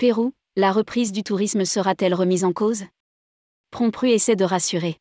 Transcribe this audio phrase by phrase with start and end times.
[0.00, 2.84] Pérou, la reprise du tourisme sera-t-elle remise en cause?
[3.70, 4.96] Prompru essaie de rassurer.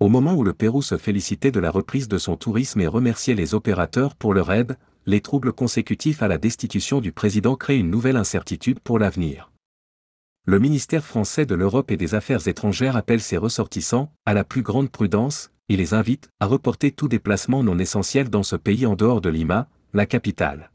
[0.00, 3.34] Au moment où le Pérou se félicitait de la reprise de son tourisme et remerciait
[3.34, 7.88] les opérateurs pour leur aide, les troubles consécutifs à la destitution du président créent une
[7.88, 9.50] nouvelle incertitude pour l'avenir.
[10.44, 14.60] Le ministère français de l'Europe et des Affaires étrangères appelle ses ressortissants à la plus
[14.60, 18.94] grande prudence et les invite à reporter tout déplacement non essentiel dans ce pays en
[18.94, 20.71] dehors de Lima, la capitale.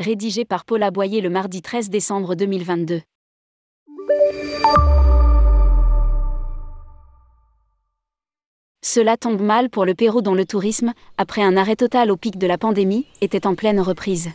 [0.00, 3.00] Rédigé par Paul Aboyer le mardi 13 décembre 2022.
[8.80, 12.38] Cela tombe mal pour le Pérou dont le tourisme, après un arrêt total au pic
[12.38, 14.30] de la pandémie, était en pleine reprise.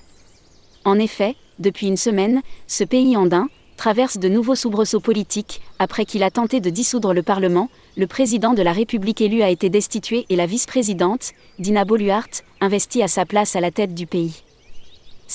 [0.84, 6.24] En effet, depuis une semaine, ce pays andin traverse de nouveaux soubresauts politiques, après qu'il
[6.24, 10.26] a tenté de dissoudre le Parlement, le président de la République élu a été destitué
[10.28, 14.44] et la vice-présidente, Dina Boluart, investie à sa place à la tête du pays.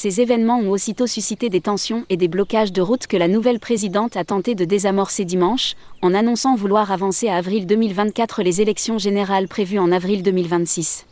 [0.00, 3.58] Ces événements ont aussitôt suscité des tensions et des blocages de route que la nouvelle
[3.58, 8.98] présidente a tenté de désamorcer dimanche, en annonçant vouloir avancer à avril 2024 les élections
[8.98, 11.04] générales prévues en avril 2026.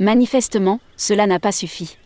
[0.00, 1.98] Manifestement, cela n'a pas suffi.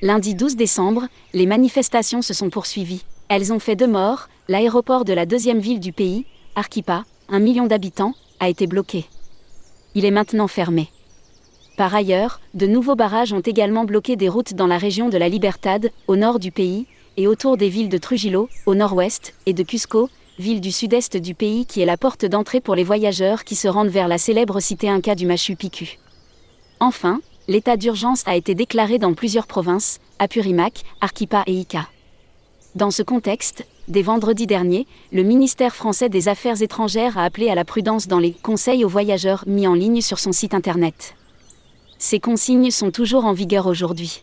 [0.00, 3.02] Lundi 12 décembre, les manifestations se sont poursuivies.
[3.28, 6.24] Elles ont fait deux morts, l'aéroport de la deuxième ville du pays,
[6.54, 9.06] Arquipa, un million d'habitants, a été bloqué.
[9.96, 10.88] Il est maintenant fermé.
[11.76, 15.28] Par ailleurs, de nouveaux barrages ont également bloqué des routes dans la région de la
[15.28, 16.86] Libertad, au nord du pays,
[17.18, 21.34] et autour des villes de Trujillo, au nord-ouest, et de Cusco, ville du sud-est du
[21.34, 24.58] pays qui est la porte d'entrée pour les voyageurs qui se rendent vers la célèbre
[24.60, 25.98] cité inca du Machu Picchu.
[26.80, 31.88] Enfin, l'état d'urgence a été déclaré dans plusieurs provinces, Apurimac, Arequipa et Ica.
[32.74, 37.54] Dans ce contexte, dès vendredi dernier, le ministère français des Affaires étrangères a appelé à
[37.54, 41.14] la prudence dans les conseils aux voyageurs mis en ligne sur son site internet.
[41.98, 44.22] Ces consignes sont toujours en vigueur aujourd'hui.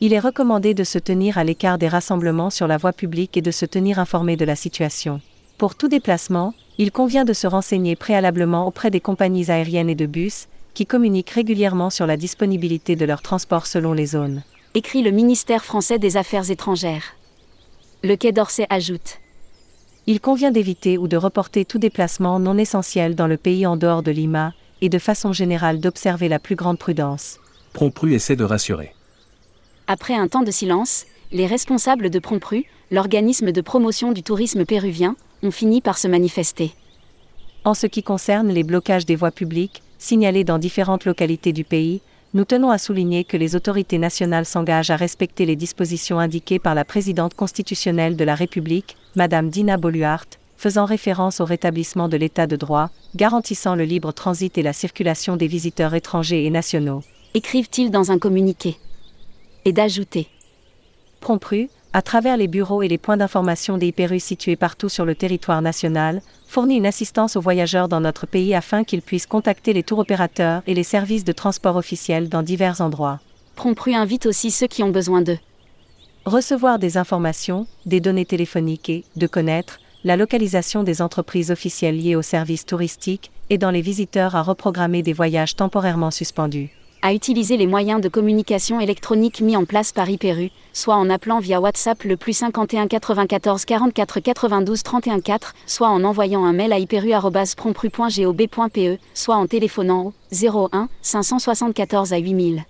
[0.00, 3.42] Il est recommandé de se tenir à l'écart des rassemblements sur la voie publique et
[3.42, 5.20] de se tenir informé de la situation.
[5.56, 10.06] Pour tout déplacement, il convient de se renseigner préalablement auprès des compagnies aériennes et de
[10.06, 14.42] bus, qui communiquent régulièrement sur la disponibilité de leur transport selon les zones.
[14.74, 17.14] Écrit le ministère français des Affaires étrangères.
[18.02, 19.20] Le Quai d'Orsay ajoute.
[20.06, 24.02] Il convient d'éviter ou de reporter tout déplacement non essentiel dans le pays en dehors
[24.02, 24.52] de Lima,
[24.84, 27.38] et de façon générale d'observer la plus grande prudence.
[27.72, 28.94] Prompru essaie de rassurer.
[29.86, 35.16] Après un temps de silence, les responsables de Prompru, l'organisme de promotion du tourisme péruvien,
[35.42, 36.74] ont fini par se manifester.
[37.64, 42.02] En ce qui concerne les blocages des voies publiques, signalés dans différentes localités du pays,
[42.34, 46.74] nous tenons à souligner que les autorités nationales s'engagent à respecter les dispositions indiquées par
[46.74, 50.26] la présidente constitutionnelle de la République, Madame Dina Boluart,
[50.64, 55.36] faisant référence au rétablissement de l'état de droit, garantissant le libre transit et la circulation
[55.36, 57.02] des visiteurs étrangers et nationaux.
[57.34, 58.78] Écrivent-ils dans un communiqué.
[59.66, 60.26] Et d'ajouter.
[61.20, 65.14] Prompru, à travers les bureaux et les points d'information des IPRU situés partout sur le
[65.14, 69.82] territoire national, fournit une assistance aux voyageurs dans notre pays afin qu'ils puissent contacter les
[69.82, 73.20] tours opérateurs et les services de transport officiels dans divers endroits.
[73.54, 75.40] Prompru invite aussi ceux qui ont besoin d'eux.
[76.24, 82.14] Recevoir des informations, des données téléphoniques et, de connaître, la localisation des entreprises officielles liées
[82.14, 86.70] aux services touristiques, dans les visiteurs à reprogrammer des voyages temporairement suspendus.
[87.02, 91.38] À utiliser les moyens de communication électronique mis en place par IPERU, soit en appelant
[91.38, 96.72] via WhatsApp le plus 51 94 44 92 31 4, soit en envoyant un mail
[96.72, 102.64] à iperu.prompru.gob.pe, soit en téléphonant au 01 574 à 8000.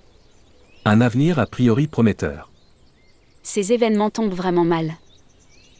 [0.84, 2.50] Un avenir a priori prometteur.
[3.44, 4.94] Ces événements tombent vraiment mal.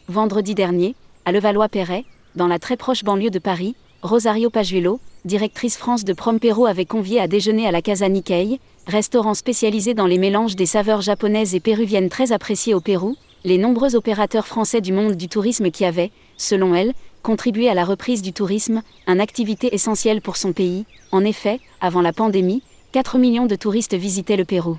[0.07, 0.95] Vendredi dernier,
[1.25, 2.05] à Levallois-Perret,
[2.35, 7.19] dans la très proche banlieue de Paris, Rosario Pajuelo, directrice France de Prompero, avait convié
[7.19, 11.59] à déjeuner à la Casa Nikkei, restaurant spécialisé dans les mélanges des saveurs japonaises et
[11.59, 16.11] péruviennes très appréciées au Pérou, les nombreux opérateurs français du monde du tourisme qui avaient,
[16.37, 16.93] selon elle,
[17.23, 20.85] contribué à la reprise du tourisme, une activité essentielle pour son pays.
[21.11, 24.77] En effet, avant la pandémie, 4 millions de touristes visitaient le Pérou.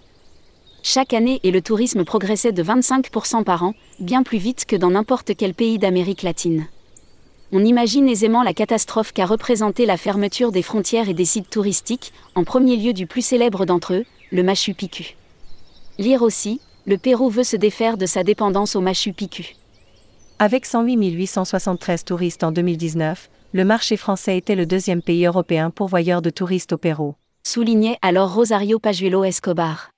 [0.88, 4.90] Chaque année et le tourisme progressait de 25% par an, bien plus vite que dans
[4.90, 6.68] n'importe quel pays d'Amérique latine.
[7.50, 12.12] On imagine aisément la catastrophe qu'a représenté la fermeture des frontières et des sites touristiques,
[12.36, 15.16] en premier lieu du plus célèbre d'entre eux, le Machu Picchu.
[15.98, 19.56] Lire aussi, le Pérou veut se défaire de sa dépendance au Machu Picchu.
[20.38, 26.22] Avec 108 873 touristes en 2019, le marché français était le deuxième pays européen pourvoyeur
[26.22, 27.16] de touristes au Pérou.
[27.44, 29.90] Soulignait alors Rosario Pajuelo Escobar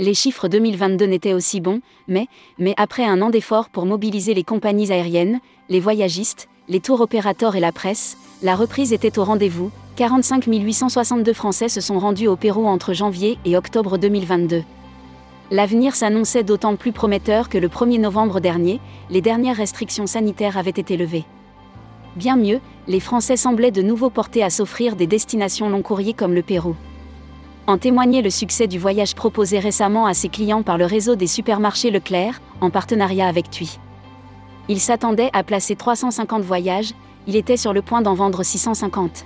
[0.00, 2.26] les chiffres 2022 n'étaient aussi bons, mais,
[2.58, 7.54] mais après un an d'efforts pour mobiliser les compagnies aériennes, les voyagistes, les tours opérateurs
[7.54, 9.70] et la presse, la reprise était au rendez-vous.
[9.96, 14.62] 45 862 Français se sont rendus au Pérou entre janvier et octobre 2022.
[15.50, 18.80] L'avenir s'annonçait d'autant plus prometteur que le 1er novembre dernier,
[19.10, 21.26] les dernières restrictions sanitaires avaient été levées.
[22.16, 26.34] Bien mieux, les Français semblaient de nouveau portés à s'offrir des destinations long courrier comme
[26.34, 26.74] le Pérou.
[27.70, 31.28] En témoignait le succès du voyage proposé récemment à ses clients par le réseau des
[31.28, 33.78] supermarchés Leclerc, en partenariat avec TUI.
[34.68, 36.94] Il s'attendait à placer 350 voyages,
[37.28, 39.24] il était sur le point d'en vendre 650.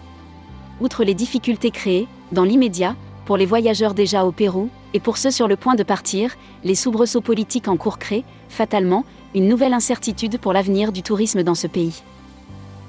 [0.82, 5.30] Outre les difficultés créées, dans l'immédiat, pour les voyageurs déjà au Pérou, et pour ceux
[5.30, 10.38] sur le point de partir, les soubresauts politiques en cours créent, fatalement, une nouvelle incertitude
[10.38, 12.02] pour l'avenir du tourisme dans ce pays.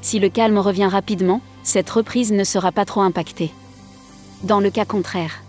[0.02, 3.54] Si le calme revient rapidement, cette reprise ne sera pas trop impactée.
[4.44, 5.45] Dans le cas contraire.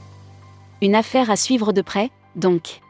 [0.82, 2.80] Une affaire à suivre de près, donc.